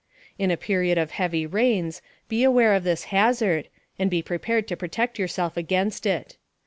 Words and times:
In 0.39 0.49
a 0.49 0.57
period 0.57 0.97
of 0.97 1.11
heavy 1.11 1.45
rains, 1.45 2.01
be 2.27 2.43
aware 2.43 2.73
of 2.73 2.83
this 2.83 3.03
hazard 3.13 3.67
and 3.99 4.09
be 4.09 4.23
prepared 4.23 4.67
to 4.69 4.75
protect 4.75 5.19
yourself 5.19 5.55
against 5.55 6.07
it. 6.07 6.37